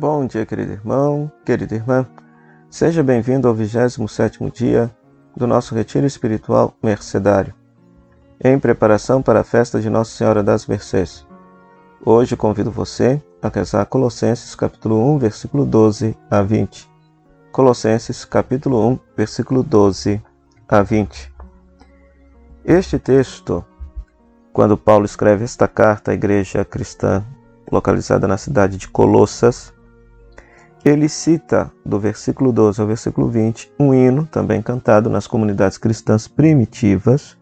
[0.00, 2.06] Bom dia, querido irmão, querida irmã.
[2.70, 4.88] Seja bem-vindo ao 27º dia
[5.36, 7.52] do nosso retiro espiritual mercedário,
[8.40, 11.26] em preparação para a festa de Nossa Senhora das Mercês.
[12.00, 16.88] Hoje convido você a rezar Colossenses capítulo 1, versículo 12 a 20.
[17.50, 20.22] Colossenses capítulo 1, versículo 12
[20.68, 21.34] a 20.
[22.64, 23.64] Este texto,
[24.52, 27.24] quando Paulo escreve esta carta à igreja cristã
[27.68, 29.76] localizada na cidade de Colossas,
[30.84, 36.28] ele cita do versículo 12 ao versículo 20 um hino também cantado nas comunidades cristãs
[36.28, 37.36] primitivas.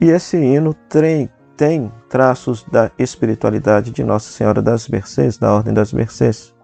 [0.00, 5.72] E esse hino tem, tem traços da espiritualidade de Nossa Senhora das Mercês, da Ordem
[5.72, 6.54] das Mercês.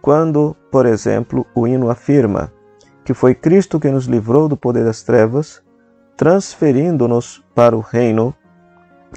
[0.00, 2.52] Quando, por exemplo, o hino afirma
[3.04, 5.62] que foi Cristo que nos livrou do poder das trevas,
[6.16, 8.34] transferindo-nos para o reino,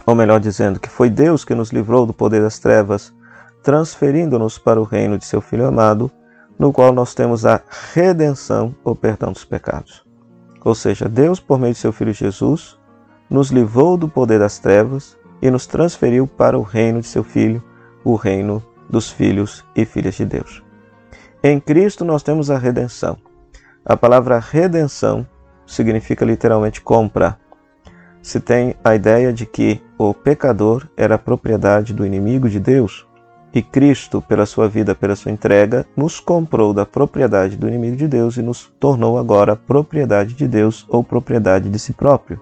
[0.06, 3.14] ou melhor dizendo, que foi Deus que nos livrou do poder das trevas,
[3.66, 6.12] transferindo-nos para o reino de seu Filho amado,
[6.58, 7.60] no qual nós temos a
[7.94, 10.06] redenção ou perdão dos pecados.
[10.64, 12.78] Ou seja, Deus, por meio de seu Filho Jesus,
[13.28, 17.62] nos livrou do poder das trevas e nos transferiu para o reino de seu Filho,
[18.04, 20.64] o reino dos filhos e filhas de Deus.
[21.44, 23.18] Em Cristo nós temos a redenção.
[23.84, 25.26] A palavra redenção
[25.66, 27.40] significa literalmente compra.
[28.22, 33.08] Se tem a ideia de que o pecador era propriedade do inimigo de Deus,
[33.56, 38.06] e Cristo, pela sua vida, pela sua entrega, nos comprou da propriedade do inimigo de
[38.06, 42.38] Deus e nos tornou agora propriedade de Deus ou propriedade de si próprio.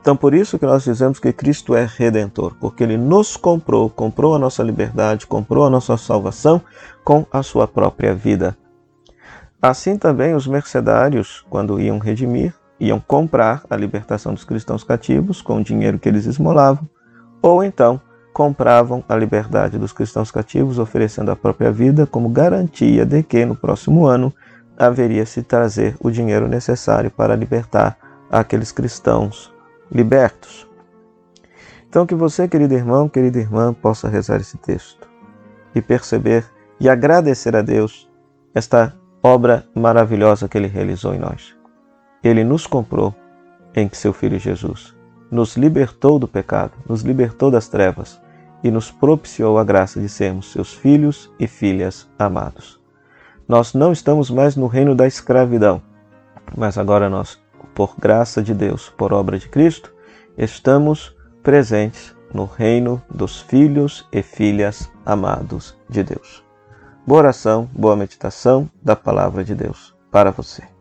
[0.00, 4.34] Então, por isso que nós dizemos que Cristo é redentor, porque ele nos comprou, comprou
[4.34, 6.62] a nossa liberdade, comprou a nossa salvação
[7.04, 8.56] com a sua própria vida.
[9.60, 15.58] Assim também os mercedários, quando iam redimir, iam comprar a libertação dos cristãos cativos com
[15.58, 16.88] o dinheiro que eles esmolavam,
[17.42, 18.00] ou então
[18.36, 23.56] compravam a liberdade dos cristãos cativos, oferecendo a própria vida como garantia de que no
[23.56, 24.30] próximo ano
[24.76, 27.96] haveria se trazer o dinheiro necessário para libertar
[28.30, 29.50] aqueles cristãos
[29.90, 30.68] libertos.
[31.88, 35.08] Então, que você, querido irmão, querida irmã, possa rezar esse texto
[35.74, 36.44] e perceber
[36.78, 38.06] e agradecer a Deus
[38.54, 41.56] esta obra maravilhosa que Ele realizou em nós.
[42.22, 43.14] Ele nos comprou
[43.74, 44.94] em seu Filho Jesus,
[45.30, 48.25] nos libertou do pecado, nos libertou das trevas
[48.66, 52.80] e nos propiciou a graça de sermos seus filhos e filhas amados.
[53.46, 55.80] Nós não estamos mais no reino da escravidão,
[56.56, 57.40] mas agora nós,
[57.76, 59.94] por graça de Deus, por obra de Cristo,
[60.36, 66.42] estamos presentes no reino dos filhos e filhas amados de Deus.
[67.06, 70.75] Boa oração, boa meditação da palavra de Deus para você.